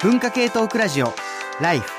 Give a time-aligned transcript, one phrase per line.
[0.00, 1.12] 文化系トークラジオ
[1.60, 1.97] ライフ。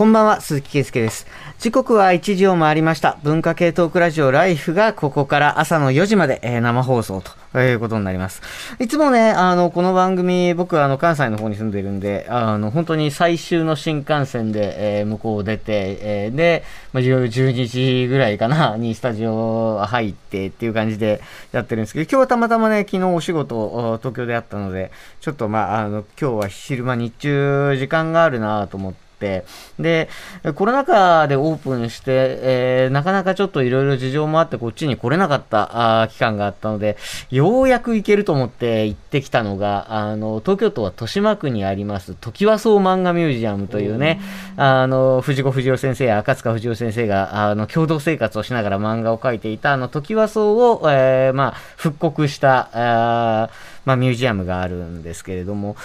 [0.00, 1.26] こんばんは、鈴木圭介です。
[1.58, 3.18] 時刻は1時を回りました。
[3.22, 7.22] 文化系トークラジオライフがここから朝の4時まで、えー、生放送
[7.52, 8.40] ということになります。
[8.78, 21.20] いつもね、あの、この番組、僕はあの、関西の方に住んでるんで、あの、本当に最終の新幹線で、えー、向こうを出て、えー、で、まあ、12時ぐらいかな、にスタジオ入ってっていう感じで
[21.52, 30.08] やってるんですけど、今日はたまたまね、昨日お仕事、東京であったので、ちょっとまあ、あの、今日は昼間日中時間があるなと思って、で、
[30.54, 36.96] コロナ禍でオープンして、えー、なかなかちょっといろいろ事情もあってこっちに来れなかったあ期間があったので、
[37.30, 44.20] ようやく行けると思って行ってきたのが、あの、東京都は豊島区にあります、時和荘漫画ミュージアムというね、
[44.56, 53.50] あの、藤子不二雄先生や赤塚不二雄先生が、あの、共同生活をしながら漫画を描いていた、あの、時和荘を、えー、まあ、復刻した、あ
[53.84, 55.76] まあ、ミュージアムがあるんですけれども、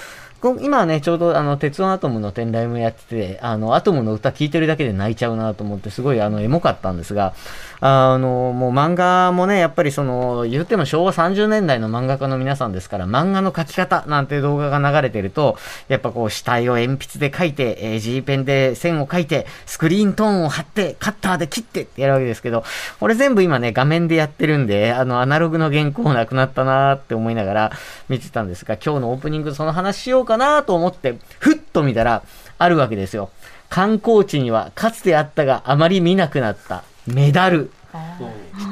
[0.61, 7.33] 今はね、ちょうどあの、鉄腕アトムの展覧もやってて、あの、アトムの歌聴いてるだけで泣いちゃうなと思って、すごいあの、エモかったんですが、
[7.79, 22.63] あの、もう漫画もね、やっぱりその、言っても昭和30年代の漫画家の皆さんですから、漫画の描き方なんて動画が流れてると、やっぱこう、死体を鉛筆で描いて、えー、G ペンで線を描いて、スクリーントーンを貼って、カッターで切ってってやるわけですけど、
[22.99, 27.71] これ全部今ね、画面でやってるんで、あの、アナログの原稿なくなったなーって思いながら
[28.09, 32.23] 見てたんですが、今日のオープニングその話しようかなと思って、ふっと見たら、
[32.57, 33.29] あるわけですよ。
[33.69, 37.71] 観光地にはかつてあったがあまり見なくなったメダル。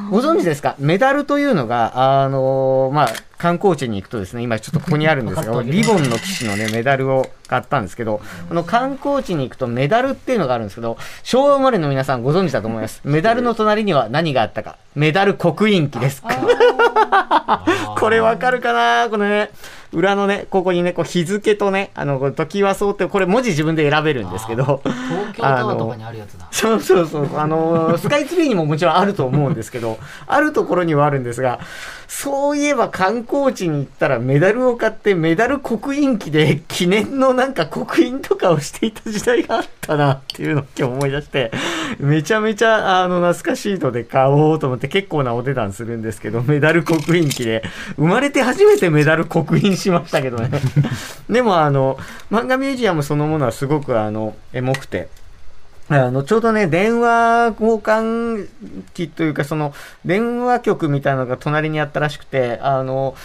[0.09, 0.75] ご存知ですか？
[0.79, 3.09] メダルというのが、あのー、まあ、
[3.43, 13.01] 観光地に行くとですね、今ちょっとここにあるんですが、 リボンの騎士のね、メダルを買ったんですけど、この観光地に行くとメダルっていうのがあるんですけど、昭和生まれの皆さんご存知だと思います。
[13.03, 14.77] メダルの隣には何があったか。
[14.95, 16.23] メダル刻印機です。
[17.99, 19.49] これわかるかなこのね、
[19.93, 26.47] 裏のね、ここにね、こう日付とね、あの、時はそうって、これ文字自分で選べるんですけど、東京タワーとかにあるやつだ。
[26.51, 31.59] そうそうそう、あの、スカイツリーにももちろんあると思うんですけど、あるところにはあるんですが、
[32.07, 41.51] そういえば観光地に行ったらメダルを買ってメダル刻印機で記念のなんか刻印とかをしていた時代があったなっていうのを今日思い出して、
[41.99, 47.63] めちゃめちゃあの懐かしいので買おうと思って結構なお値段するんですけど、メダル刻印機で、
[47.95, 50.49] 生まれて初めてメダル刻印しましたけどね。
[51.29, 51.97] でもあの、
[52.31, 55.09] 漫画ミュージアムそのものはすごくあの、エモくて、
[55.89, 58.47] あの、ちょうどね、電話交換
[58.93, 59.73] 機というか、その、
[60.05, 63.15] 電話局みたいなのが隣にあったらしくて、あの、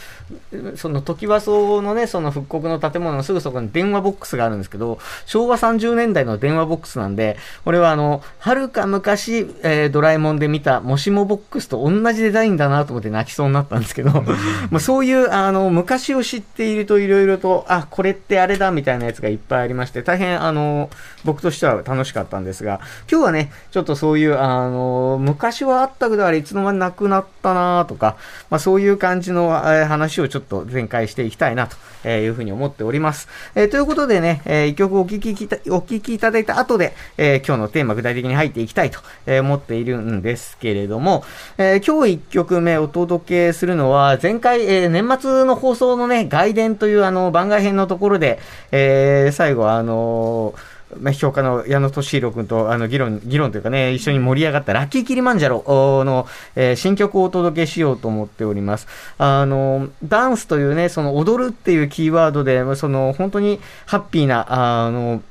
[0.77, 14.11] その時和荘のね、その復刻の建物のすぐそこに電話ボックスがあるんですけど、昭和30年代の電話ボックスなんで、これはあの、はるか昔、えー、ドラえもんで見たもしもボックスと同じデザインだなと思って泣きそうになったんですけど、
[14.71, 20.91] まあそういう、あの、昔を知っているといろいろと、あ、これってあれだみたいなやつがいっぱいありまして、大変あの、
[21.25, 22.81] 僕としては楽しかったんですが、
[23.11, 28.17] 今日はね、ちょっとそういう、あの、昔はあったけどあれいつの間になくなったなとか、
[28.51, 29.87] まあそういう感じの、えー、
[30.19, 31.69] 話をちょっと展開していきたいな
[32.03, 33.29] というふうに思っております。
[33.55, 39.01] えー、ということでね、えー、一曲お聴きお聴きいただいた後で、えー、今日のテーマ具体的に入っていきたいと
[39.41, 41.25] 思っているんですけれども、
[41.59, 48.39] え、今日一曲目お届けするのは、前回、え、年末の放送のね、外伝というあの番外編のところで、
[48.73, 56.27] え、最後あのーまあ、評価の矢野俊弘君とあの議論、議論というかね、一緒に盛り上がったラッキーキリマンジャロの、
[56.57, 58.87] えー、新曲をお届けしようと思っております。
[59.19, 65.23] あの、ダンスというね、その踊るっていうキーワードで、その本当にハッピーな、あの、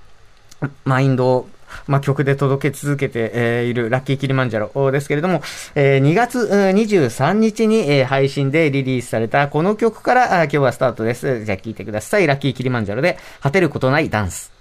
[0.86, 1.50] マインドを
[1.86, 5.42] まあ、曲で届け続けて、えー、いるラッキーキリマンジャロですけれども、
[5.76, 11.46] えー、2月23日に、えー、配信でリリースされたこの曲からあ今日はスタートです。
[11.46, 12.28] じゃあ聴いてください。
[12.28, 14.52] ラッキーキリマンジャロで果てることないダンス。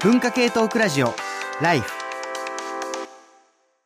[0.00, 1.12] 文化系トークラジオ
[1.60, 1.90] ライフ。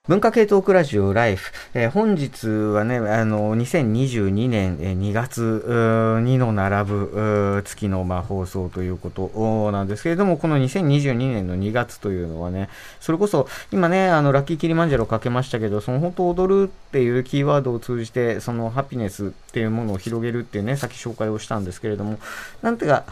[0.06, 12.68] 文化系トークラジオライフ、えー、本日はね、あの、2022年2月2の並ぶ月のまあ放送ということなんですけれども、この2022年の2月というのはね、
[13.00, 22.18] それこそ今ね、あの、ラッキーキリマンジャロかけましたけど、その本当踊るっていうキーワードを通じて、そのハピネスっていうものを広げるっていうね、さっき紹介をしたんですけれども、
[22.60, 23.04] なんてか、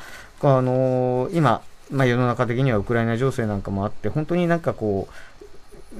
[0.43, 5.15] あのー、今、まあ、世の中的にはウクライナ情勢なんかもあって、本当になんかこう、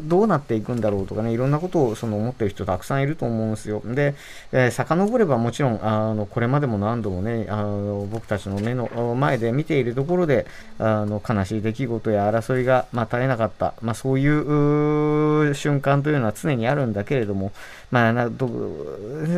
[0.03, 3.83] どうなっていくんだろうとかね、いろんなことをその思ってる人たくさんいると思うんですよ。
[3.85, 4.15] で、
[4.53, 8.87] えー、遡ればもちろん、あの、これまでも何度もね、あの、僕たちの目の
[9.19, 10.47] 前で見ているところで、
[10.79, 17.51] あの、悲しい出来事や争いが、まあ、絶えなかった、まあ、そういう瞬間というのは常にあるんだけれども、
[17.91, 18.49] まあ、など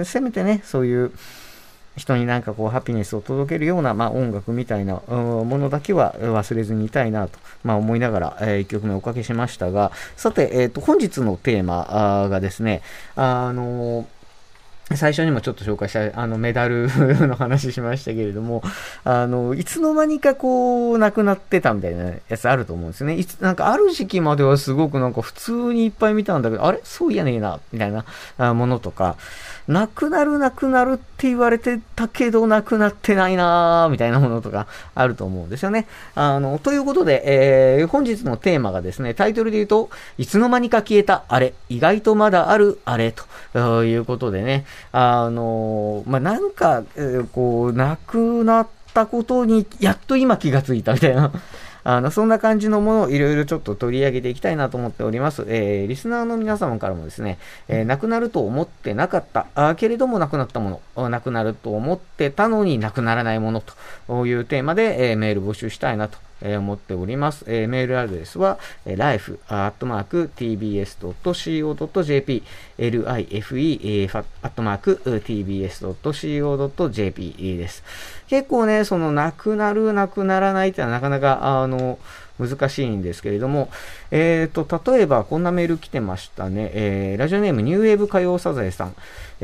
[0.05, 1.13] せめてね、そういう、
[1.97, 12.83] 人になんかこうハピネスを届けるような、まあ、音楽みたいなものだけは忘れずにいたいなと、まあ、思いながら、えー、1曲目おかけしましたが、さて、えーと、本日のテーマがですね、
[13.15, 14.07] あのー
[14.97, 16.89] 最初にもちょっと紹介したあのメダル
[17.27, 18.63] の話しましたけれども、
[19.05, 23.15] あの、いつの間にかこう、なくなってたみたいなやつあると思うんですね。
[23.15, 26.81] いつ、なんかある時期まではすごくなんか普通にいっぱい見たんだけど、あれ？
[26.85, 27.93] そういやねえな、みたい
[28.39, 29.17] なものとか、
[29.69, 35.87] なくなるなくなるって言われてたけど、なくなってないなみたいなものとかあると思うんですよね。
[36.15, 37.23] あの、ということで、
[37.81, 43.15] えー、本日のテーマがですね、タイトルで言うと、いつの間にか消えたあれ、意外とまだあるあれ
[43.53, 51.33] ということでね、あの、まあ、なんか、えー、こう、なくなったことに、やっと今気がついたみたいな
[51.85, 55.45] あの、そんな感じのものをいろいろちょっと取り上げていきたいなと思っております。
[55.49, 57.39] えー、リスナーの皆様からもですね、
[57.69, 63.63] えー、亡くなると思ってなかった、あけれども亡くなったもの、亡くなると思ってたのに亡くならないもの
[64.07, 67.45] というテーマで、えー、メール募集したいなとえ、思っております。
[67.47, 69.43] えー、メールアドレスは、えー、life.tbs.co.jp
[76.23, 77.85] life.tbs.co.jp です。
[78.29, 81.99] 結構ね、その、なくなる、なくならないってのはなかなか、あの、
[82.39, 83.71] 難しいんですけれども、
[84.11, 86.71] えっ、ー、と、例えばこんなメール来てましたね。
[86.75, 88.95] えー、ラジオネームニューウェーブ歌謡サザエさん。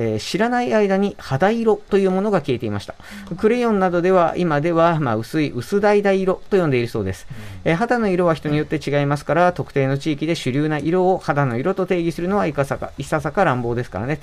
[0.01, 2.95] えー、知らない間に肌色というものが消えていました。
[3.37, 7.27] クレヨンなどでは今では、まあ、薄い薄橙色と呼んでいるそうです、
[7.65, 14.21] えー、肌の色は人によって違いますから特定の地域で主流な色を肌の色と定義するのはいかさかいささか乱暴ですからね、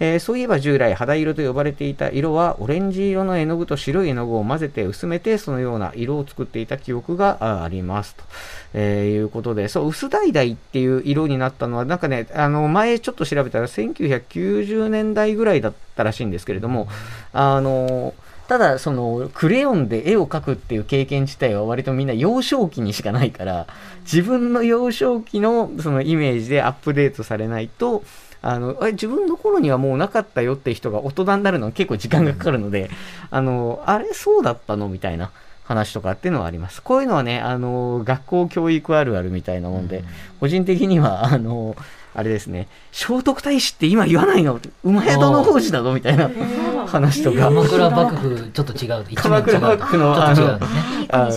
[0.00, 8.24] えー、そういえば従来肌色と呼ばれていた色はオレンジ色の絵の具と白い絵の具を混ぜて薄めてそのような色を作っていた記憶がありますと。
[8.74, 16.88] えー、いうことで、そう、薄橙っていう色になったのは、なんかね、あの、前ちょっと調べたら1990年代ぐらいだったらしいんですけれども、
[17.32, 18.14] あの、
[18.46, 23.66] ただ、その、クレヨンで絵を描くっていう経験自体は割とみんな幼少期にしかないから、
[24.02, 28.04] 自分の幼少期のそのイメージでアップデートされないと、
[28.40, 32.90] あの、自分の頃にはもうなかったよって人が大人になるのは結構時間がかかるので、
[33.30, 35.30] あの、あれそうだったのみたいな。
[35.68, 36.82] 話とかっていうのはあります。
[36.82, 40.02] こういうのはね、あの、学校教育あるあるみたいなもんで、
[40.40, 41.76] 個人的には、あの、
[42.14, 44.58] あれですね、聖徳太子って今言わないの？
[44.82, 46.30] 馬宿の法事だぞみたいな
[46.88, 47.38] 話とか。
[47.42, 49.04] 鎌倉幕府ちょっと違う。
[49.14, 50.58] 鎌倉幕府の、あの、
[51.10, 51.30] あ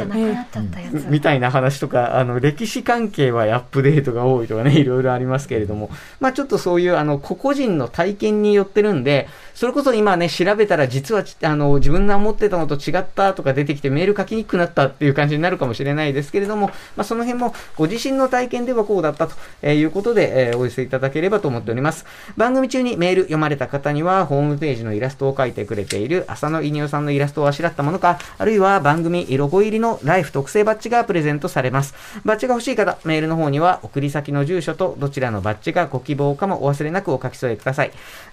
[1.09, 5.89] みたいな話とか、あの、歴史関係はアップデートが多いとかね、いろいろありますけれども、
[6.19, 22.06] まあちょっとそういう、あの、個々人の体験によってるんで、それこそ今ね、調べたら実は、あの、自分が思ってたのと違ったとか出てきてメール書きにくくなったっていう感じになるかもしれないですけれども、まあその辺もご自身の体験ではこうだったということで、えー、お寄せいただければと思っております。
[22.38, 31.96] 番組中にメール読まれた方には、ホームページのイラストを描いてくれている浅野稲夫さんのイラストをあしらったものか、あるいは番組ロゴ入りのライフ特製バッジがプレゼントされます。
[32.24, 37.92] バッジが欲しい方、メールの方には送り先の住所とどちらのバッジがご希望かもお忘れなくお書き添えください。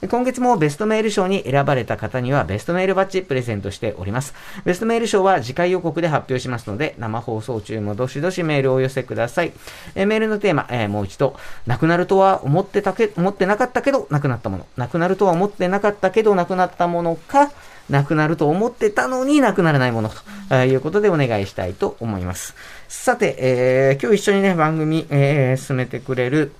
[0.09, 4.35] 今月もベストメール賞に選ばれた方にはベストメールバッジプレゼントしております。
[4.65, 9.53] ベストメール賞は次回予告で発表しますので、生放送中もどしどしメールをお寄せください。
[9.95, 14.67] えメールのテーマ、えー、もう一度、なくなるとは思ってたけ、思ってなかったけど、なくなったもの。
[14.77, 17.51] なくなるとは思ってなかったけど、なくなったものか、
[17.91, 20.11] なくなると思ってたのになくならないもの
[20.49, 22.55] ということでお願いしたいと思います。
[22.89, 26.53] さて、えー、今日一緒にね、番組、えー、進めてくれる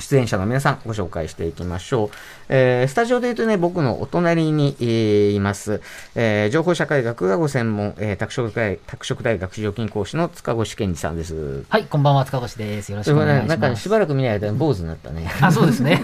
[0.00, 2.10] 出演者の皆さんご紹介していきましょう。
[2.48, 5.80] えー、スタジオで言うとね、僕のお隣に、えー、います、
[6.14, 11.64] えー、情報社会学がご専門、えー、拓殖大拓殖大学非常勤講師の塚越健二さんです。
[11.68, 12.90] はい、こんばんは、塚越です。
[12.90, 13.60] よろしくお願いします。
[13.60, 15.30] なんかしばらく見ない間に坊主になったね。
[15.40, 16.02] あ、そうですね。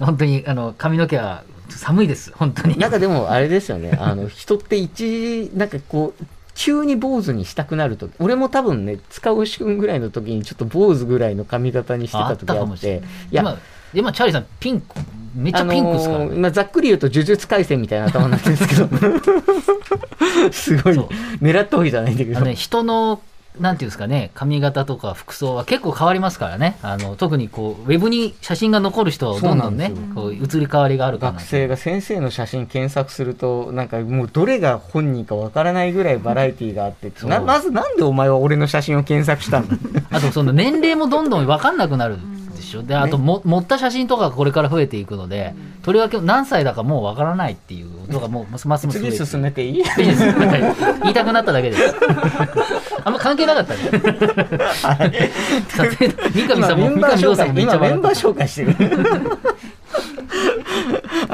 [0.00, 2.78] 本当に、あの、髪の毛は寒いです、本当に。
[2.78, 13.34] なんかでも、あれですよね、あの、人って一、なんかこう、急に坊主にしたくなると俺も多分ね塚越君ぐらいの時にちょっと坊主ぐらいの髪型にしてた時あってい。
[13.34, 13.58] や
[13.92, 14.94] 今チャーリーさんピンク
[15.34, 18.88] めっちゃピンクですから、ね、あのー、まあ、ざっくり言うと呪術廻戦みたいな頭になってるんですけど。
[20.52, 20.94] すごい
[21.42, 23.20] 狙ったわけじゃないんだけど、ね、人の
[23.58, 26.76] なんていうんですかね、髪型とか服装は結構変わりますからね。
[26.82, 31.32] あの、特にこう、ウェブに写真が残る人はどんどんね、こう、移り変わりがあるから。
[31.32, 39.76] 学生が先生の写真検索すると、なんかもうどれが本人かわからないぐらいバラエティーがあってな、まずなんでお前は俺の写真を検索したんだ
[40.10, 42.18] あとその年齢もどんどんわかんなくなる。
[42.74, 42.86] でしょ。
[42.86, 49.78] であとも、持った写真とかこれから増えていくので、とりわけ何歳だかもうわからないっていうことがもうますます次進めていい？
[49.78, 50.24] いいです、
[51.02, 51.94] 言いたくなっただけです。
[53.04, 53.80] あんま関係なかったね、
[54.82, 55.12] はい、
[56.32, 58.74] 三上さんも三上洋さんもめっちゃメンバー紹介してる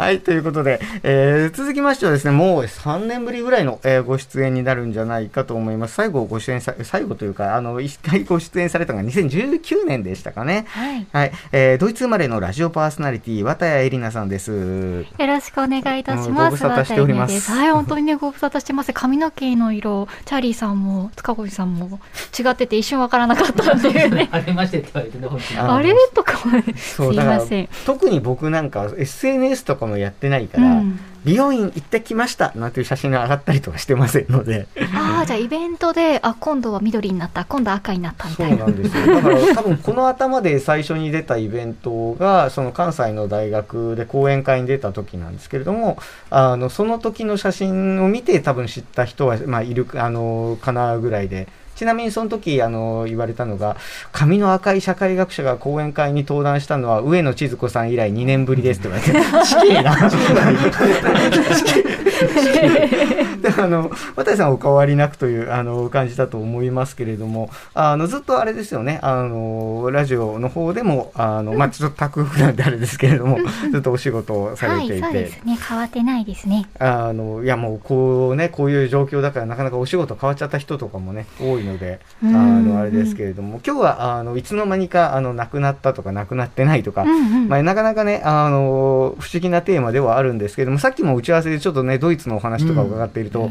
[0.01, 5.95] はい、ということで、えー続きましてはですね、もう3年ぶりぐらいの、えーご出演になるんじゃないかと思います。
[5.95, 10.65] 最後ご出演さ、最後というか、あの、一回ご出演されたのが2019年でしたかね。
[10.69, 11.07] はい。
[11.13, 15.05] はい、えードイツ生まれのラジオパーソナリティ、綿谷絵里奈さんです。
[15.19, 16.63] よろしくお願いいたしうんます。
[16.63, 18.95] ご無沙汰しておりますはい、本当にね、ご無沙汰してます。
[18.95, 22.01] 髪の毛の色、チャーリーさんも、塚越さんも
[22.39, 24.29] 違ってて一瞬わからなかったっていうね。
[24.33, 25.61] ありましてって言われてね、本当に。
[25.61, 25.93] ああれ？
[26.15, 34.67] とかもね、すいません。、特に僕なんか SNS とかもやってないから、うん美容院行ってきましたなんていう写真が上がったりとかしてませんので。
[34.95, 38.65] ああ、じゃあイベントで、あ、今度は緑になった、今度は赤になったみそうたいな。
[38.65, 39.07] なんですよ。
[39.15, 45.99] だから多分この頭で最初に出たイベントが、その関西の大学で講演会に出た時なんですけれども、
[46.31, 51.49] あの、その時の写真を見て多分知った人は、まあ、いる、あの、かなぐらいで、
[51.81, 53.75] ちなみにその時、あの、言われたのが、
[54.13, 59.97] 髪の赤い社会学者が講演会に登壇したのは、上野千鶴子さん以来2年ぶりですって言われて、死刑な。
[63.41, 68.99] であの渡さんはお変わりなくというあの感じだと思いますけれどもあのずっとあれですよね。
[69.03, 73.39] あのラジオの方でもあの、まあ、ちょっとタクフなんであれですけれども
[73.71, 75.59] ずっとお仕事をさはい、れていて、そうですね。
[75.69, 76.69] 変わってないですね。
[76.79, 87.49] あのいやもうこうねこういう状況だからなかなかお仕事変わっちゃった人とかもね多いのであうんのあれですけれども今日はあのいつの間にかあの亡くなったとか亡くなってないとか、うんうん。
[87.49, 93.51] まあ、なかなかね、あの不思議なテーマではあるんですけれども、さっきも打ち合わせでちょっとね、ドイツのお話とか伺っていると、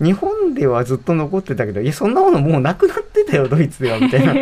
[0.00, 4.34] 日本ではずっと残ってたけど、いや、そんなものもうなくなってたよ、 ドイツでは、みたいな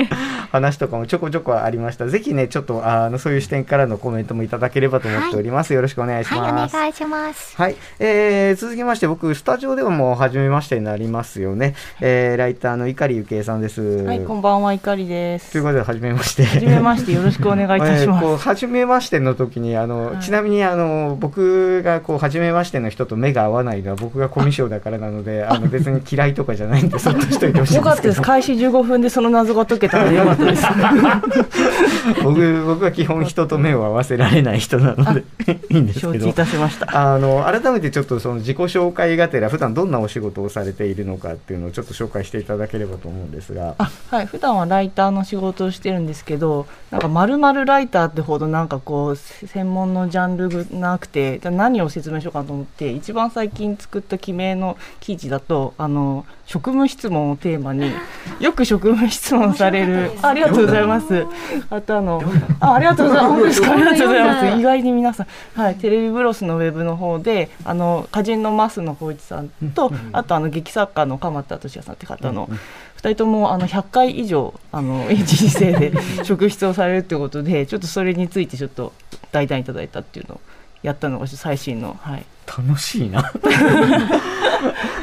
[0.51, 2.07] 話とかもちょこちょこありました。
[2.07, 5.73] ぜひね、ちょっと、あの、そういう視点からのコメントもいただければと思っております。
[5.73, 6.77] よろしくお願いしはい、ます。
[6.77, 7.57] お願いします。
[7.57, 15.53] はい、えー、続きまして僕スタジオではもう初めましてになりますよね、えー、ライターの碇ゆきえさんです、はい、こんばんは、いかりです。
[15.53, 18.25] ということで初めましてはじめまして、よろしくお願いいたします。
[18.25, 28.21] え ーこう初めましての時にあの、はいちなみにあの僕がこう初めましての人と目が合わないのは僕がコミュ障だからなので あの別に嫌いとかじゃないんでそっとしといてほしいんよかったです。
[28.21, 30.67] 開始15分でその謎が解けたのでよかったです。
[32.23, 35.25] 僕僕は基本人と目を合わせられない人なので
[35.71, 37.15] いいんです承知いけどたしました。
[37.15, 57.91] あの改めてちょっとその自己紹介がてら普段どんなお仕事をされているのかっていうのをちょっと紹介していただければと思うんですがあ、はい、普段はライターの仕事をしてるんですけど、なんかまるまるライターってほどなんかこう専門のジャンルがなくて、じゃあ何を説明しようかと思って、一番最近作った記名の記事だと、あの職務質問をテーマに
[58.39, 60.13] よく職務質問される。
[60.23, 61.27] あありがとうございます。
[61.71, 62.23] あとあの、
[62.61, 63.33] あありがとうございます。
[63.33, 64.47] 本当ですかありがとうございます。
[64.61, 65.27] 意外に皆さん、
[65.61, 72.49] はい、テレビブロスのウェブの方で、あの歌人の増野光一さんと、あとあの劇作家の鎌田俊也さんって方の。
[72.97, 75.93] 2人ともあの100回以上あの人生で
[76.25, 78.93] 職質をされるということでちょっとそれについてちょっと
[79.33, 80.41] 大胆いただいたっていうのを
[80.83, 83.33] やったのが最新の、はい、楽しいな。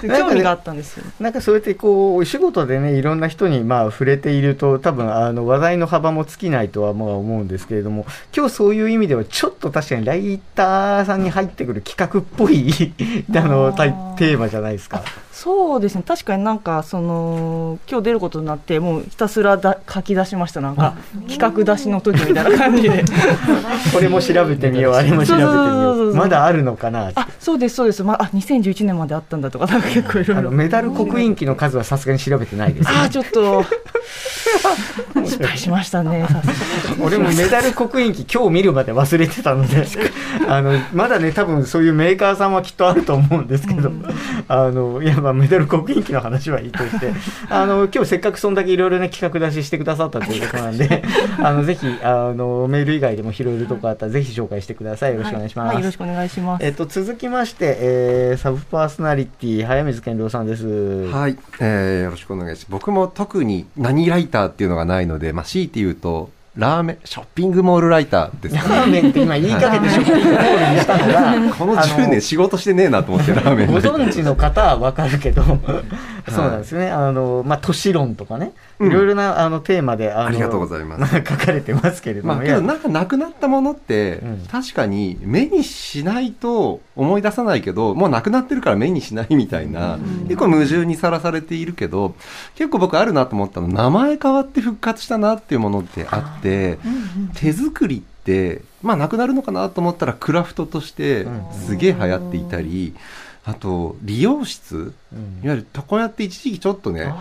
[0.02, 12.94] 興味があったんですよ、ね、なんかそうやってこうお仕事でねいろんな人にまあ触れていると多分あの話題の幅も尽きないとはまあ思うんですけれども今日そういう意味ではちょっと確かにライターさんに入ってくる企画っぽい
[13.36, 13.72] あの
[14.18, 15.04] テーマじゃないですか。
[15.44, 16.04] そうですね。
[16.08, 20.62] 確かになんかその今日出ることになってもうひたすらだ書き出しました。
[20.62, 20.96] なんか
[21.28, 23.04] 企画出しの時みたいな感じで。
[23.94, 24.94] これも調べてみよう。
[24.94, 30.38] あれも調べてみよそううまだあるのかなあそうですそうです、まあ、あ2011年まであったんだとかなんか結構いろいろ。
[30.38, 33.66] あのメダル刻印機の数はさすがに調べてないです、ね、あーちょっと。
[35.26, 36.26] 失敗しましたね。
[36.30, 39.86] さすが俺もメダル刻印機今日見るまで忘れてたので。
[40.48, 43.92] あのまだね多分そういうメーカーさんはきっとあると思うんですけど、
[44.48, 47.12] あのいやまあメダル刻印機の話はいいとして
[47.50, 51.04] あの今日せっかくそんだけいろいろね企画出ししてくださったということなんで
[51.42, 55.14] あのぜひあのメール以外でも拾えるとこあったらぜひ紹介してください。
[55.14, 56.66] よろしくお願いします、はい、よろしくお願いします。
[56.66, 60.66] えっと、続きまして、えーサブパーソナリティ早水健郎さんです。
[61.12, 62.68] はい、えーよろしくお願いします。
[62.70, 68.62] 僕も特に何ライターっていうのがないので、まあ、強いて言うと、ラーメン、ショッピングモールライターですね。
[68.62, 71.14] ラーメンって今言いかけてショッピングモールにしたの
[71.50, 73.72] が、 この10年仕事してねえなと思って、ラーメン。
[73.72, 75.52] ご存知の方はわかるけど、そ
[76.44, 76.92] うなんですね。
[76.92, 78.54] あの、まあ、都市論とかね、うん
[78.88, 81.16] いろいろなあのテーマで、ありがとうございます。
[81.16, 84.46] あ 書かれてますけれども、まあ、けどなんかなくなったものって、うん。
[84.52, 89.98] 確かに目にしないと思い出さないけど、もうなくなってるから目にしないみたいな、
[90.28, 92.16] 結構矛盾にさらされているけど、
[92.56, 96.80] 結構僕あるなと思ったの、名前変わって復活したなっていうものってあって、
[97.36, 101.26] 手作りって、まあなくなるのかなと思ったらクラフトとして
[101.66, 102.94] すげえ流行っていたり、
[103.46, 104.94] あと、理容室？
[105.12, 105.42] うん。
[105.44, 107.14] いわゆる床屋って一時期ちょっとね、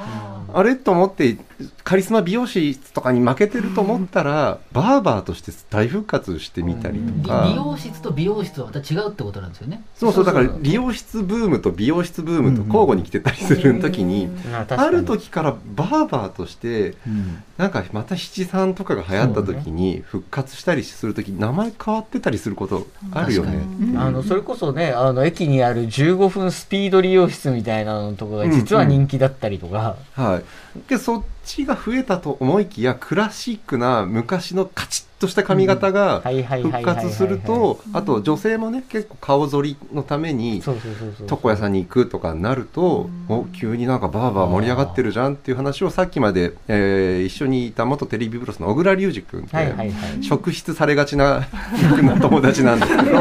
[0.52, 0.76] あれ？
[0.76, 1.36] と思って
[1.82, 9.82] カリスマ美容師とかに負けてると思ったら、バーバーとして大復活してみたりとりか、美容室と美容室はまた違うってことなんですよね。
[9.96, 14.28] そうそうだから理容室ブームと美容室ブームと交互に来てたりする時に
[14.68, 16.94] ある時からバーバーとして
[17.58, 23.58] なんかまた七三とかが流行った時に復活したりする時名前変わってたりすることあるよね。
[23.96, 30.42] あのそれこそねあの駅にある15分スピード理容室みたいなのとかが実は人気だったりとか、は
[30.76, 40.62] い、でそっちが増えたと思いきやクラシックな昔のカチッとした髪型が復活するとあと女性もね結構顔剃りのために
[41.30, 51.46] 床屋さんに行くとかになると、お急になんかバーバー盛り上がってるじゃんっていう話をさっきまで、えー一緒にいた元テレビブロスの小倉隆二君って、職質されがちな
[51.90, 53.18] 僕の友達なんですけど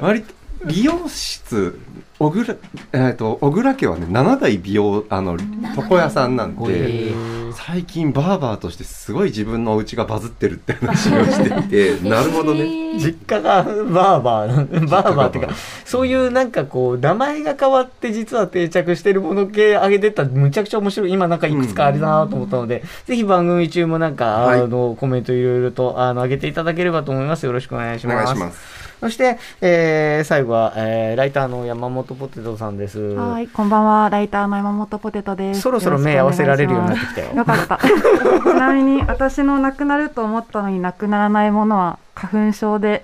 [0.00, 1.78] 割と美容室
[2.18, 2.56] 小倉,、
[2.92, 5.38] えー、と小倉家はね7代美容あの
[5.76, 7.52] 床屋さんなんへでー。
[7.52, 12.98] 最近バーバーとしてすごい自分のお家がバズってるって話をしていて なるほどね。
[12.98, 15.28] 実家がバーバーバーバー。
[15.28, 24.60] っていうかそういうなんかこう名前が変わって実は定着してるもの系上げてったらむちゃくちゃ面白い今なんかいくつかあれだなと思ったので、ぜひ番組中もなんか、はい。
[24.60, 27.46] あのコメントいろいろとあの上げていただければと思います。
[27.46, 34.10] よろしくお願いしお願ますいしますそして、えー最後は、えーライターの山本ポテトさんですはい、こんばんは。
[34.10, 35.62] ライターの山本ポテトです。
[35.62, 37.78] そろそろ目合わせられるようになってきたよよかった。
[37.80, 43.02] ちなみに私の亡くなると思ったのに亡くならないものは花粉症で、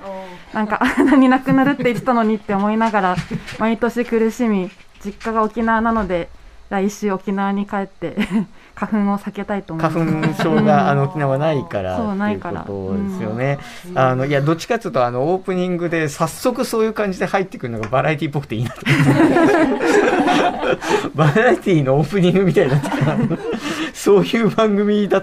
[0.53, 3.17] なんか何なくなるって言ってたのにって思いながら
[3.59, 4.71] 毎年苦しみ、
[5.03, 6.29] 実家が沖縄なので
[6.69, 8.17] 来週沖縄に帰って
[8.75, 9.99] 花粉を避けたいと思います。
[9.99, 13.59] 花粉症が あの沖縄ないからそうないからっていうことですよね。
[13.95, 19.97] あのいやどっちかというとあのオープニングで早速そういう感じで入ってくるのがバラエティっぽくていいなと思って。
[21.15, 23.17] バラエティのオープニングみたいになってた
[23.95, 25.23] そういう番組だ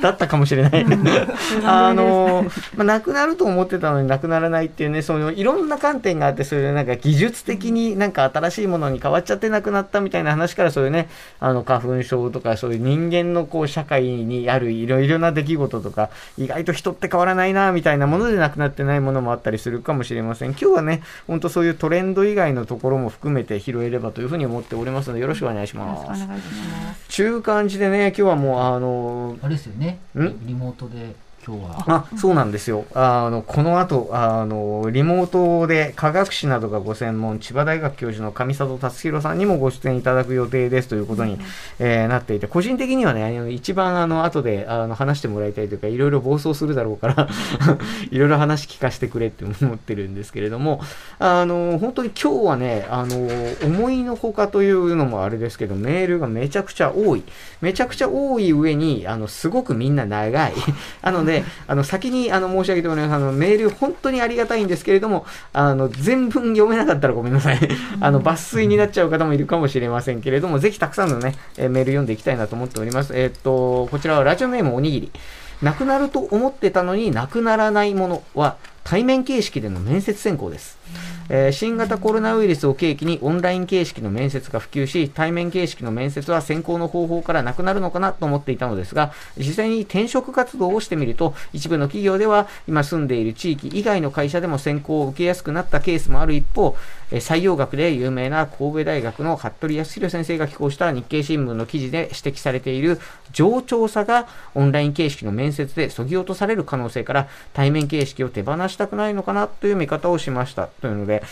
[0.00, 0.86] だったかもしれない。
[1.64, 20.50] あのまあ、なくなると思ってたのになくならないっていうね、そのいろんな観点があって、そういうなんか技術的になんか新しいものに変わっちゃってなくなったみたいな話から、そういうね、あの花粉症とか、そういう人間のこう社会にあるいろいろな出来事とか、意外と人って変わらないなみたいなものでなくなってないものもあったりするかもしれません。
[20.50, 26.20] 今日はね、本当そういうトレンド以外のところも含めて拾えればというふうに思っておりますので、よろしくお願いしよろます。
[26.20, 27.08] しくお願いします。
[27.08, 29.89] ちゅう感じでね、今日はもうあのあれですよね。
[29.90, 30.46] ん？
[30.46, 31.14] リモートで
[31.46, 31.84] 今日は。
[31.86, 32.84] あそうなんですよ。
[32.94, 41.38] あのこの後あのリモートで科学史などがご専門千葉大学教授の上里達弘さんにもご出演いただく予定ですということに、
[41.78, 47.28] えーなっていて個人的にはねあの一番あの後であの話してもらいたいというかいろいろ暴走するだろうから
[48.10, 50.80] いろいろ話聞かせてくれって思ってるんですけれども
[51.18, 53.28] あの本当に今日はねあの
[53.64, 57.22] 思いのほかというのもあれですけどメールがめちゃくちゃ多い
[57.60, 60.52] めちゃくちゃ多い上にあのすごくみんな長い
[61.02, 67.58] あのねであの先にあの申し上げてもらいますあのメール本当にありがたいんですけれどもあの全文読めなかったらごめんなさい。
[68.00, 73.12] あの抜粋になっちゃう方もいるかもしれませんけれどもぜひたくさんのねえメール読んでいきたいなと思っております。
[73.14, 75.12] えーっとこちらはラジオネームおにぎり。
[75.62, 80.78] なくなると思ってたのになくならないものは対面形式での面接選考です、
[81.32, 96.76] えー新型コロナウイルスを契機にオンライン形式の面接が普及し対面形式の面接は選考の方法からなくなるのかなと思っていたのですが実際に転職活動をしてみると一部の企業では今住んでいる地域以外の会社でも選考を受けやすくなったケースもある一方
[97.10, 103.00] 採用学で有名な神戸大学の服部康弘先生が寄稿した日経新聞の記事で指摘されている
[103.32, 111.22] 上調査がオンライン形式の面接でそぎ落とされる可能性から対面形式を手放したくないのかなという見方をしましたというので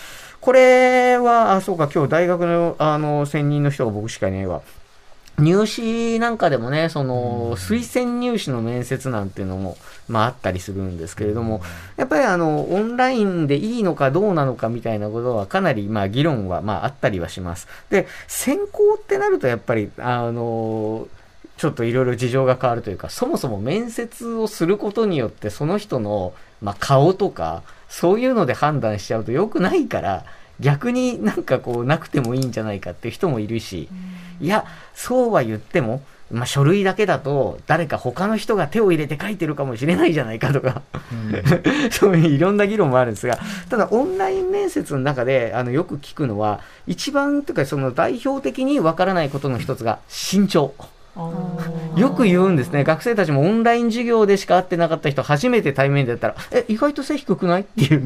[0.40, 4.62] これはあそうか今日大学のあの専任の人が僕しかいないわ。
[5.38, 9.76] 入試なんかでもね、その、推薦入試の面接なんていうのも、
[10.08, 11.60] まああったりするんですけれども、
[11.96, 17.68] やっぱりあの、オンラインでいいのかどうなのかみたいなことはかなり、まあ議論は、まああったりはします。
[17.90, 21.08] で、選考ってなるとやっぱり、あの、
[21.58, 30.24] ちょっといろいろ事情が変わるというか、そもそも面接をすることによって、その人の、まあ、顔とか、そういうので判断しちゃうと良くないから、
[30.60, 33.88] 逆になんかこう、なくてもいいんじゃないかっていう人もいるし、
[34.40, 40.82] いや、そうは言っても、まあ、書類だけだと、誰か他の人が手を入れて書いてるかもしれないじゃないかとか、
[41.90, 43.38] そういういろんな議論もあるんですが、
[43.70, 50.74] ただオンライン面接の中であのよく聞くのは、一番というかその代表的にわからないことの一つが身長。
[51.96, 52.84] よく言うんですね。
[52.84, 57.62] 学生たちもオンライン授業でしか会ってなかった人、初めて対面でやったら、え、意外と背低くない？
[57.62, 58.02] っていう。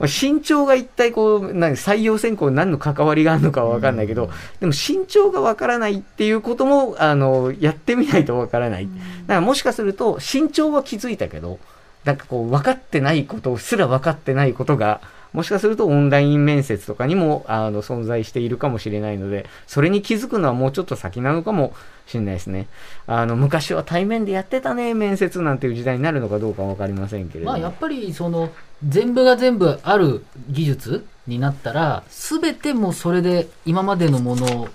[0.02, 8.86] 身長が一体こう、何、採用選考に何の関わりがあるのかはわかんないけど、でも身長がわからないっていうことも、あの、やってみないとわからない。
[8.86, 11.58] だからもしかすると、身長は気づいたけど、
[12.04, 15.00] なんかこう、分かってないことすら分かってないことが、
[15.36, 21.74] もしかするとオンライン面接とかにもあの存在しているかもしれないので、それに気づくのはもうちょっと先なのかも
[22.06, 22.68] しれないですね。
[23.06, 27.52] あの、昔は対面でやってたね、面接なんていう時代になるのかどうかわかりませんけれども。
[27.52, 28.48] まあやっぱりその
[28.88, 34.68] 全部が全部ある技術になったら全てもそれで今までのもの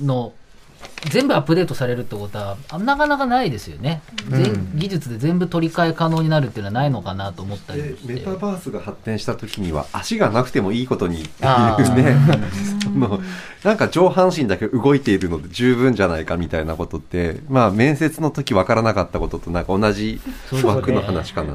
[0.00, 0.32] の
[1.10, 12.16] 全部アップデートされるってことはあなかなかないですよね、全技術で全部取り替え可能になるっていうのはないのかなと思ったりメタバースが発展した時には足がなくてもいいことにってあいうね。
[12.82, 13.20] その
[13.64, 20.20] なんか上半身だけ動いているので十分じゃないかみたいなことってまあ面接の時分からなかったこととなんか同じ
[20.62, 21.54] 枠の話かな。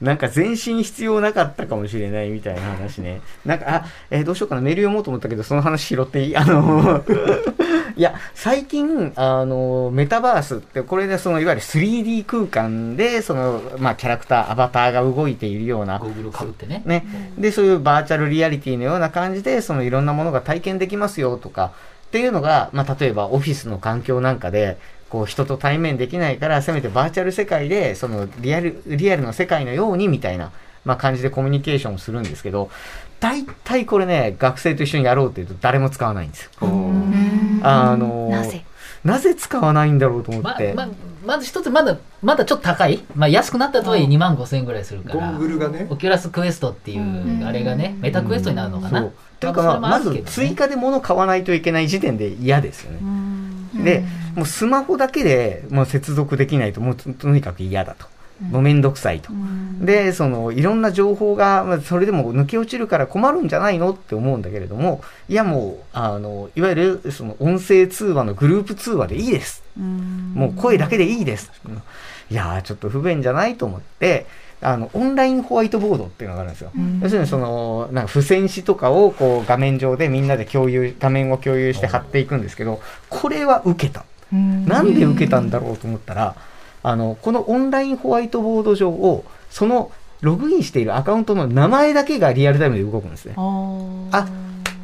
[0.00, 3.20] なんか全身必要なかったかもしれないみたいな話ね。
[3.44, 6.36] なんか、あ、えーどうしようかな、メール読もうと思ったけど、その話拾っていい？
[6.36, 7.04] あの、
[7.96, 8.79] いや、最近、
[9.16, 17.04] あの、メタバースって、これでその、いわゆる 3D 空間で、その、まあ、キャラクター、アバターが動いているようなゴ、ーグルをかぶってねね。
[17.38, 21.72] で、そういうバーチャルリアリティのような感じで、そのいろんなものが体験できますよとか、
[22.08, 30.52] っていうのが、まあ、例えばオフィスの環境なんかで、こう人と対面できないから、せめてバーチャル世界で、そのリアル、リアルの世界のようにみたいな、
[30.84, 32.70] まあ、感じでコミュニケーションをするんですけど、
[33.18, 36.50] 大体これね、学生と一緒にやろうって言うと誰も使わないんですよ。
[37.62, 38.64] あのなぜ？
[39.04, 40.74] なぜ使わないんだろうと思って。
[40.74, 40.92] まま
[41.24, 49.12] まず一つまだまだちょっと高い、まあ、安くなったとはいえ2万5千円ぐらいするかゴーグルがねオキュラスクエストっていうあれがねメタクエストになるのかな、そう。
[49.38, 53.00] というか、まあ、まず追加で物買わないといけない時点で嫌ですよね。
[53.84, 58.06] で、もうスマホだけでもう接続できないと、もうととにかく嫌だと。
[58.40, 59.30] もうめんどくさいと。
[59.80, 63.92] で、その、いろんな情報が、まあそれでも抜け落ちるから困るんじゃないの？
[63.92, 69.62] って思うんだけれども、いやもう、あの、いわゆる、その、音声通話のグループ通話でいいです。
[69.76, 71.50] もう声だけでいいです。
[72.30, 74.26] いやー、ちょっと不便じゃないと思って、
[74.62, 76.70] あの、オンラインホワイトボードっていうのがあるんですよ。
[77.02, 84.04] 要するにその、なんか付箋紙とかをこう画面上でみんなで共有、画面を共有して貼っていくんですけど、これは受けた。
[84.30, 86.36] なんで受けたんだろうと思ったら、
[86.82, 89.90] あの、このオンラインホワイトボード上を、その
[90.20, 93.34] ログインしているアカウントの名前だけがリアルタイムで動くんですね。
[93.36, 94.26] あ、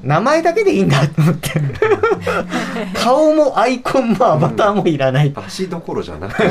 [0.02, 1.50] 名前だけでいいんだと思って。
[3.02, 5.32] 顔もアイコンもアバターもいらない。
[5.34, 6.48] 足どころじゃなくて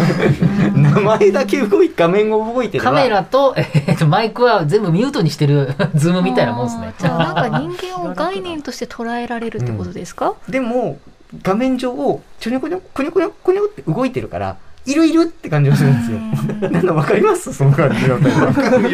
[0.76, 6.94] 名前だけ動い画面が動いてればカメラと,、えーとマイクは全部ミュートにしてる ズームみたいなもんですね。
[6.98, 7.34] じゃあ。
[7.34, 11.00] なんか人間を概念として捉えられるってことですか、でも、
[11.42, 16.70] 画面上をちょにょこにょ、こにょこにょ、こにょって動いてるから、いるいるって感じがするんですよ。
[16.70, 17.54] なんだわかります？
[17.54, 18.20] その感じの。
[18.22, 18.92] でい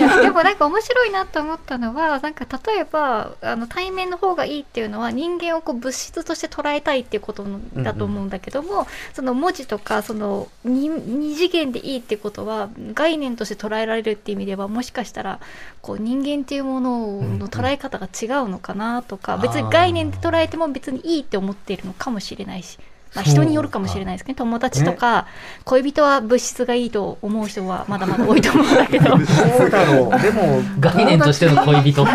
[0.00, 7.44] やでもなんか面白いなと思ったのはなんか例えばあの対面の方がいいっていうのは人間をこう物質として捉えたいっていうこと
[7.76, 15.38] だと思うんだけども、その文字とかその二二次元でいいってことは概念として捉えられるっていう意味ではもしかしたら
[15.82, 22.78] こう人間っていうものの捉え方が違うのかなとか、別に概念で捉えても別にいいって思っているのかもしれないし。
[23.14, 25.26] まあ、人によるかもしれないですけど友達とか、
[25.64, 30.18] 恋人は物質がいいと思う人はまだまだ多いと思うんだけどそうだろう。
[30.20, 32.02] でも、概念としての恋人。
[32.02, 32.06] い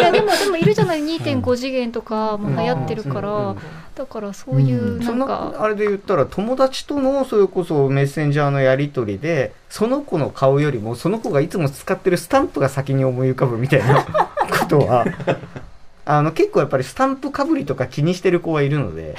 [0.00, 1.02] やでもでもいるじゃない。
[1.02, 3.54] 2.5次元とかも流行ってるから、
[3.98, 14.04] だからそういうそなんか、のあれで言ったら友達とのそれこそメッセンジャーのやり取りでその子の顔よりもその子がいつも使ってるスタンプが先に思い浮かぶみたいな
[14.60, 15.04] ことは
[16.04, 19.16] あの結構やっぱりスタンプかぶりとか気にしてる子はいるので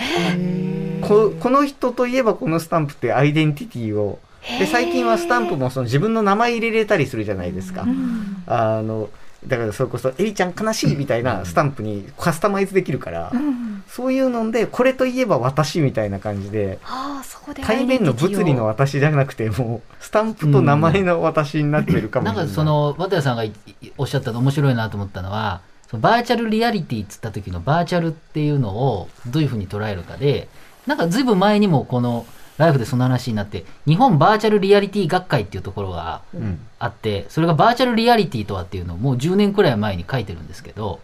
[1.09, 4.19] ここの人といえばこのスタンプってアイデンティティを
[4.59, 7.85] で最近はスタンプもその自分の名前入れれたりするじゃないですか。
[8.47, 9.09] あの
[9.45, 13.31] だからそれこそ「エリちゃん悲しい」みたいなスタンプにカスタマイズできるから、
[13.87, 22.45] そういうのでこれといえば私みたいな感じでああそこで対面の物理の私じゃなくてもうスタンプと名前の私になってるかもしれない。
[22.45, 23.43] なんかその綿谷さんが
[23.97, 30.47] おっしゃったの面白いなと思ったのはそのバーチャルリアリティっつった時のバーチャルっていうのをどういうふうに捉えるかで
[30.87, 32.25] なんかずいぶん前にもこの
[32.57, 36.59] ライフでその話になって日本バーチャルリアリティ学会っていうところがうん。
[36.81, 41.01] あってそれがバーチャルリアリティとはっていうのをもう10年くらい前に書いてるんですけど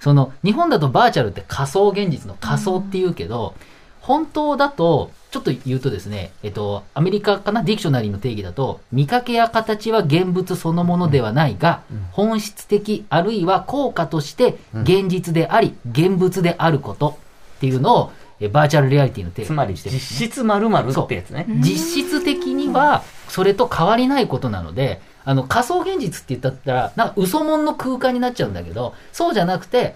[0.00, 3.54] その日本だとバーチャルって仮想現実の仮想っていうけど、
[4.00, 7.62] 本当だとちょっと言うとですね、えっと、アメリカかな？
[7.62, 17.16] dictionary の定義だと見かけや形は現物そのものではないが、本質的あるいは効果として現実であり、現物であること
[17.58, 21.46] っていうのを、えバーチャルリアリティのテーマつまり実質まるってやつね。
[21.60, 29.94] 実質的にはそれと変わりないことなのであの仮想現実って言ったらなんか嘘もんの空間になっちゃうんだけどそうじゃなくて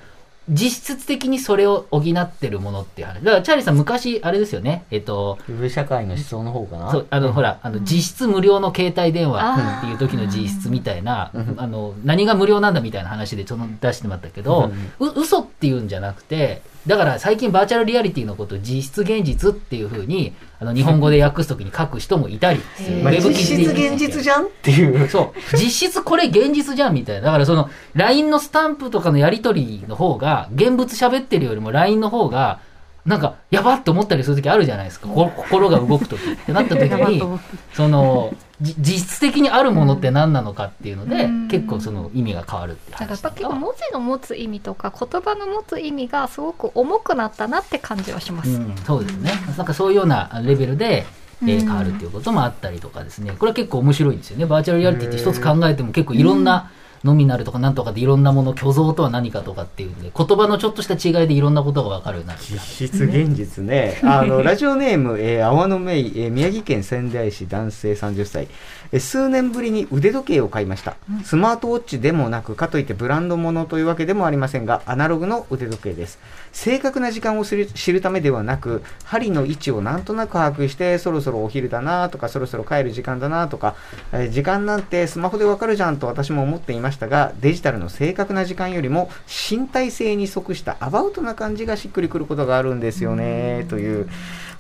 [0.49, 3.25] 実質的にそれを補ってるものっていう話。
[3.25, 4.85] だからチャーリーさん昔あれですよね。
[4.93, 6.91] えっと上社会の思想の方かな。
[6.93, 24.47] そうあの、ほらあの実質無料の携帯電話っていう時の実質みたいなあの何が無料なんだみたいな話でちょっと出してもらったけど、う嘘っていうんじゃなくてだから最近バーチャルリアリティのことを実質現実っていうふうにあの日本語で訳す時に書く人もいたりするまあ、ウェブ実質記事で現実じゃん？
[24.47, 25.09] っていう。
[25.09, 25.57] そう。
[25.57, 27.27] 実質これ現実じゃんみたいな。
[27.27, 32.61] だからその LINE のスタンプとかのやり取りの方が、現物喋ってるよりも LINE の方が、
[33.07, 35.07] なんか、やばって思ったりする時あるじゃないですか。
[35.07, 37.23] こ心が動く時ってなった時に、
[37.73, 48.51] その、じ実質的にあるものって何なのかっていうので、うん結構その意味が変わるっていうだからや結構文字の持つ意味とか言葉の持つ意味がすごく重くなったなって感じはします。
[48.51, 49.31] うん、そうですね。
[49.57, 51.07] なんかそういうようなレベルで、
[51.43, 53.33] えーうん変わるっていうこともあったりとかですね。
[53.39, 54.47] これは結構面白いんですよね。
[54.47, 56.71] バーチャルリアリティって一つ考えても結構いろんな、
[57.07, 64.01] ノミナルとかなんとかでいろんなもの、虚像とは何かとかっていうんで、言葉のちょっとした違いでいろんなことが分かるようになる実質現実ね。
[64.03, 68.49] あの、ラジオネーム、えー、泡のめい、えー宮城県仙台市男性30歳。
[68.93, 70.97] えー数年ぶりに腕時計を買いました。
[71.25, 76.19] スマートウォッチでもなく、かといってブランド物というわけでもありませんが、アナログの腕時計です。
[76.53, 83.75] 正確な時間を知る知るためではなく、針の位置をなんとなく把握して、そろそろお昼だなとか、そろそろ帰る時間だなとか、
[84.13, 89.09] えー時間なんてスマホでわかるじゃんと私も思っていましたが、デジタルの正確な時間よりも
[89.51, 94.09] 身体性に即したアバウトな感じがしっくりくることがあるんですよね、という。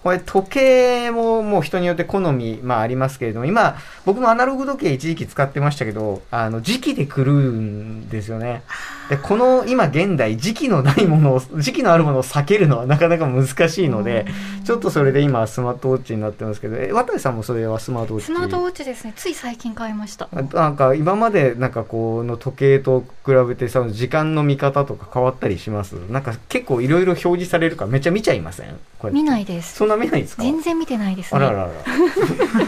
[0.06, 8.62] これ時計ももう人によって好み、まあ、ありますけれども今僕もアナログ時計一時期使ってましたけどあの時期で来るんですよね。
[9.08, 14.26] でこの今現代時期のないものを時期のあるものを避けるのはなかなか難しいので
[14.64, 18.26] ちょっとそれで今スマートウォッチになってますけどえ渡さんもそれはスマートウォッチ？
[18.26, 19.12] スマートウォッチですね。
[19.16, 20.28] つい最近買いました。
[20.32, 25.92] なんか今までなんかこの時計と比べてその時間の見方とか変わったりします？
[26.10, 28.78] なんか結構いろいろ表示されるからめっちゃ見ちゃいません？
[28.98, 29.76] これ見ないです。
[29.76, 30.42] そんな見ないですか？
[30.42, 31.44] 全然見てないですね。
[31.44, 31.70] あららら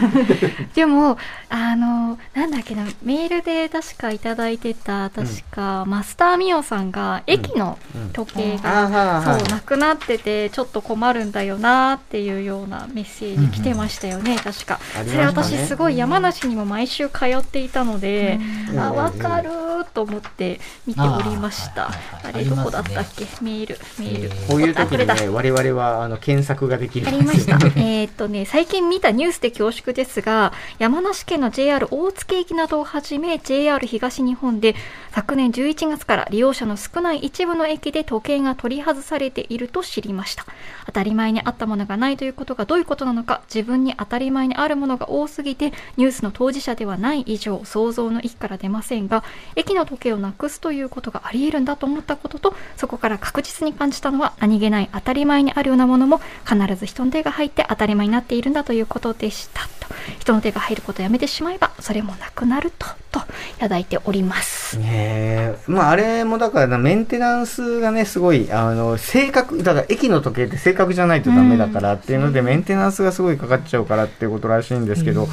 [0.75, 1.17] でも
[1.49, 7.77] あのなんだっけなメールで確かいただいてた確か、マスターミオさんが駅の
[8.13, 15.09] 時計が、あはそうなくなっててちょっと困るんだよなっていうようなメッセージ来てましたよね、確か、ね。
[15.09, 18.39] それ私すごい山梨にも毎週通っていたので、
[18.71, 18.79] うん。
[18.79, 21.89] あ分かるーと思って見ておりました。
[22.23, 27.57] あれどこだったっけ、メールメール、えーこういう時にね我々はあの検索ができるあんりました。
[27.75, 34.75] えーっとね、最近見たニュースで恐縮ですが、山梨県の JR 大月駅などをはじめ、JR 東日本で
[35.11, 40.45] 昨年11月から利用者の少ない一部の駅で時計が取り外されていると知りました。
[40.85, 49.23] 当たり前にあったものがないということがどういうことなのか、自分に当たり前にあるものが多すぎて、ニュースの当事者ではない以上、想像の域から出ませんが、
[49.55, 59.87] 駅の時計をなくすということがあり得るんだと思ったことと、そこから確実に感じたのは、何気ない当たり前にあるようなものも、必ず人の手が入って当たり前になっているんだということでしたと。
[60.19, 63.23] 人の手が入ることをやめてしまえば、それもなくなると、とい
[63.59, 64.77] ただいております。
[64.77, 75.27] ねえまああれもだからなメンテナンスがねすごいあの正確だから駅の時計って正確じゃないとダメだからっていうので、メンテナンスがすごいかかっちゃうからっていうことらしいんですけど、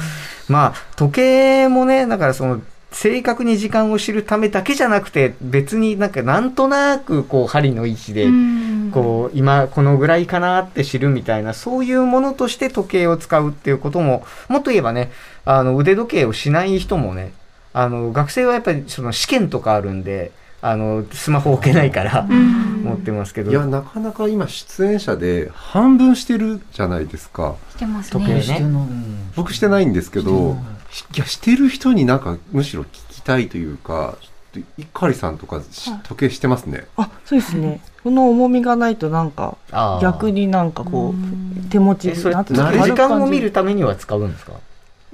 [0.47, 2.61] まあ時計もねだからその
[2.99, 8.91] 正確に時間を知るためだけじゃなくて別になんかなんとなくこう針の位置でうん。
[8.91, 15.11] こう今このぐらいかなって知るみたいなそういうものとして時計を使うっていうことももっと言えばね
[15.45, 17.33] あの腕時計をしない人もね
[17.73, 20.31] あの学生はやっぱりその試験とかあるんで
[20.61, 22.83] あのスマホ置けないからうん。
[22.83, 23.51] 持ってますけど。
[23.51, 27.55] いやなかなか今出演者で半分してるじゃないですか。
[27.71, 28.37] してます時計ね。
[28.37, 28.43] ね。
[28.43, 30.76] してるのうん僕してないんですけどし
[31.15, 34.17] いやしてる人になんかむしろ聞きたいというか
[34.53, 36.85] ちょっといかりさんとかし時計してますね。
[36.97, 37.79] あそうですね。
[38.03, 39.57] この重みがないとなんか
[40.01, 44.53] 逆になんかこう手持ちえそれなって時な時間を見るるためには使うんですか？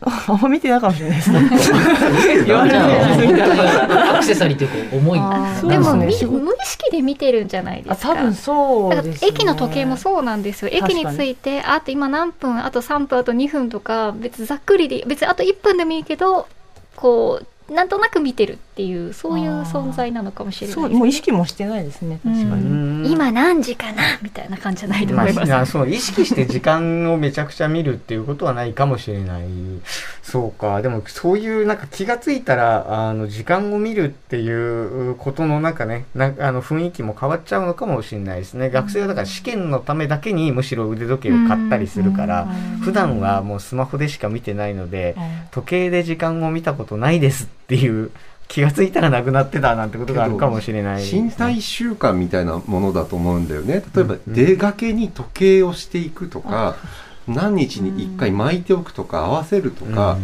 [0.28, 1.40] あんま見てないかもし れないですね
[2.46, 3.88] 言われてみたらア
[4.24, 5.20] クセサリーっていうか重い。
[5.70, 6.14] でもね無意
[6.66, 8.12] 識で見てるんじゃないですか。
[8.12, 9.16] あ多分そうね。
[9.22, 10.70] 駅の時計もそうなんですよ。
[10.72, 16.48] 駅に着いて、あと今何分、あと3分、あと2分とか、別にざっくりで、別にあと1分でもいいけど、
[16.96, 20.82] こう、なんとなく見てるっていうそういう存在なのかもしれないね。
[20.82, 29.44] そうもう意識もしてないですね確かに、うん今何時かなみたいな感じじゃないとま思います、あ、そう意識して時間をめちゃくちゃ見るっていうことはないかもしれない。
[30.22, 30.82] そうか。
[30.82, 38.70] でも、そういう、なんか気がついたら、あの、時間を見るっていうことのなんかね、なあの、雰囲気も変わっちゃうのかもしれないですね。
[38.70, 42.48] 学生はだから試験のためだけにむしろ腕時計を買ったりするから、
[42.82, 45.16] 普段はもうスマホでしか見てないので、
[45.52, 47.44] 時計で時間を見たことないです。
[47.46, 48.12] っていう、
[48.48, 51.04] 気がついたらなくなってたなんてことがあるかもしれない。
[51.04, 53.48] ね、身体習慣みたいなものだと思うん。
[53.48, 53.84] だよね。
[53.96, 56.76] 例えば、出かけに時計をしていくとか、
[57.28, 60.18] 何日に1回巻いておくとか、合わせるとか、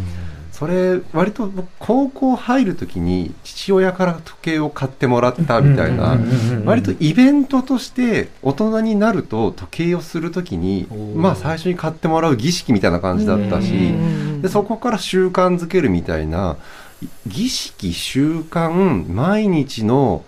[0.52, 6.18] それ、割と僕、高校入るときに父親から時計を買ってもらったみたいな、
[6.66, 13.94] 割とイベントとして大人になると時計をするときにまあ最初に買ってもらう儀式みたいな感じだったし、
[14.42, 16.58] でそこから習慣づけるみたいな
[17.26, 20.24] 儀式習慣毎日の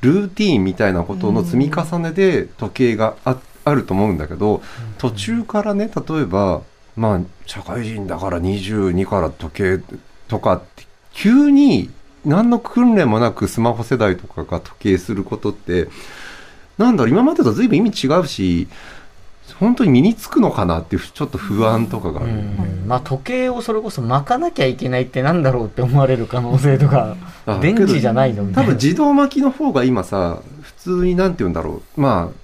[0.00, 4.62] ルーティーンみたいなことの積み重ねで時計がああると思うんだけど
[4.98, 6.62] 途中からね例えば
[6.96, 9.96] まあ社会人だから22から時計
[10.28, 11.90] とかって急に
[12.24, 15.88] 何の訓練もなくスマホ世代とかが時計することって
[16.78, 18.68] なんだろう今までと随分意味違うし
[19.60, 22.30] 本当に身につくのかなっていうちょっと不安とかがある。
[22.30, 22.84] うん。
[22.86, 28.70] まあ時計をそれこそ巻かなきゃいけないってなんだろうって思われる可能性とかあ電池じゃないのみたいな。
[28.70, 32.00] 多分自動巻きの方が今さ普通になんて言うんだろう。
[32.00, 32.43] まあ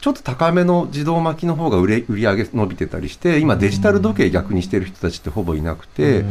[0.00, 6.24] ちょっと高めの自動巻きの方が売れ売り上げ伸びてたりして今デジタル時計逆にしてる人たちってほぼいなくて、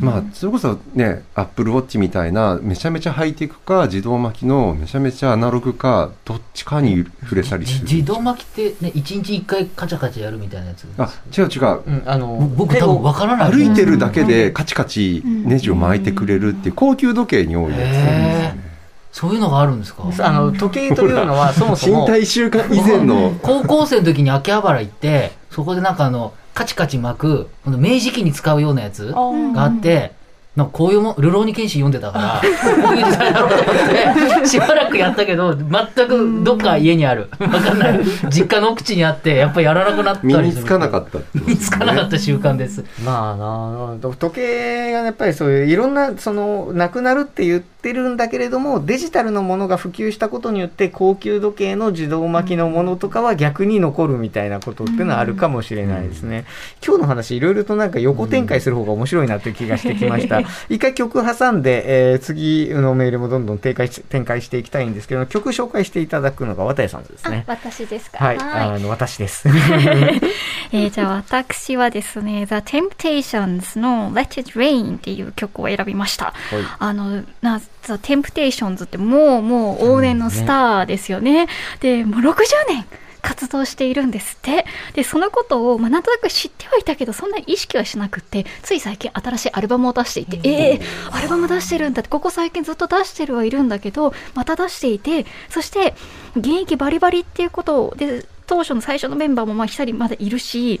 [0.00, 7.86] まあそれこそねアップルウォッチみたいなめちゃめちゃハイテクか自動巻きのめちゃめちゃアナログかどっちかに触れたりする。
[7.86, 11.82] じ自動巻きってね1日1回カチャカチャやるみたいなやつあ違う違う。
[11.86, 13.52] うんあの僕多分わからない。
[13.52, 18.73] 歩いてるだけでカチカチネジを巻いてくれるっていう高級時計に多いやつなんですよね
[19.14, 20.02] そういうのがあるんですか？
[20.26, 29.12] あの時計というのは そもそも 身体習慣以前の高校生の時に秋葉原行ってそこでなんかあのカチカチ巻くこの明治期に使うようなやつ
[29.54, 30.12] があって
[30.56, 32.40] なんかこういうもん、ルローニケンシン読んでたから、
[32.88, 37.28] こういう時代だろうと思って、しばらくやったけど、全くどっか家にある。
[37.40, 38.00] わかんない。
[38.30, 42.84] 実家の奥地にあって、やっぱやらなくなったり身につかなかったってこと身につかなかった習慣です。
[43.04, 56.44] まあなあ時計がやっぱりそういういろんなそのなくなるって言ってるんだけれどもデジタルのものが普及したことによって高級時計の自動巻きのものとかは逆に残るみたいなことっていうのはあるかもしれないですね。
[56.84, 60.40] 今日の話いろいろとなんか横展開する方が面白いなという気がしてきました。
[60.68, 67.44] 一回曲挟んで、えー次のメールもどんどん展開し展開していきたいんですけど曲紹介していただくのが渡谷さんですあね。
[67.46, 68.24] 私ですか。
[68.24, 69.48] はい、はいあの私です。
[70.72, 76.34] えーじゃあ私はですね、The Temptations の Let It Rain っていう曲を選びました。
[76.78, 81.46] あの、な、The Temptations ってもうもう往年のスターですよね。
[81.80, 82.86] で、もう60年
[83.24, 84.66] 活動しているんですって。
[84.92, 95.94] で、そのことを、まあ、なんとなく知ってはいたけど、そんな意識はしなくって、つい最近新しいアルバムを出していて、ええアルバム出してるんだって、ここ最近ずっと出してるはいるんだけど、また出していて、そして、
[96.36, 100.80] 現役バリバリっていうことで、当初の最初のメンバーもまあ一人まだいるし、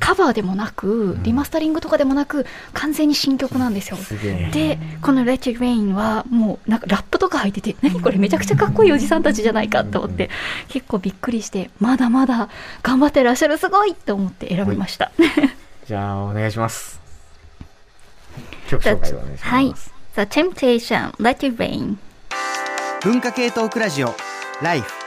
[0.00, 3.96] カバーでもなく、リマスタリングとかでもなく、完全に新曲なんですよ。
[3.96, 4.14] す。
[4.52, 10.30] で、この Let It Rain はもうなんかラップとか入ってて、何これめちゃくちゃかっこいいおじさんたちじゃないかと思って、
[10.68, 12.48] 結構びっくりして、まだまだ
[12.82, 15.12] 頑張ってらっしゃるすごいと思って選びました。
[15.86, 17.00] じゃあお願いします。
[18.68, 19.54] 曲紹介をお願いします。
[19.54, 19.74] はい。
[20.14, 21.96] The Temptation, Let It Rain。
[23.02, 24.14] 文化系トークラジオ
[24.62, 25.05] ライフ